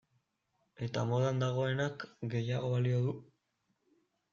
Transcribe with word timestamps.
Eta 0.87 1.03
modan 1.11 1.43
dagoenak 1.45 2.09
gehiago 2.35 2.77
balio 2.77 3.07
du. 3.09 3.17